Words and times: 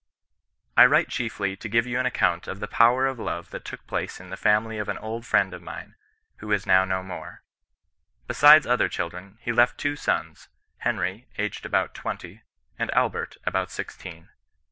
"I 0.81 0.87
write 0.87 1.09
chiefly 1.09 1.55
to 1.57 1.69
give 1.69 1.85
you 1.85 1.99
an 1.99 2.07
account 2.07 2.47
of 2.47 2.59
the 2.59 2.67
power 2.67 3.05
of 3.05 3.19
love 3.19 3.51
that 3.51 3.63
took 3.63 3.85
place 3.85 4.19
in 4.19 4.31
the 4.31 4.35
family 4.35 4.79
of 4.79 4.89
an 4.89 4.97
old 4.97 5.27
friend 5.27 5.53
of 5.53 5.61
mine, 5.61 5.93
who 6.37 6.51
is 6.51 6.65
now 6.65 6.85
no 6.85 7.03
more. 7.03 7.43
Besides 8.25 8.65
other 8.65 8.89
children, 8.89 9.37
he 9.41 9.51
left 9.51 9.77
two 9.77 9.95
sons, 9.95 10.49
Henry, 10.79 11.27
aged 11.37 11.67
about 11.67 11.93
twenty, 11.93 12.41
and 12.79 12.89
Albert 12.95 13.37
about 13.45 13.69
sixteen. 13.69 14.29